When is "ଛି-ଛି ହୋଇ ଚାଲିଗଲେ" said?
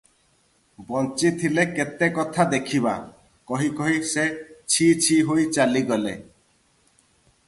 4.77-6.15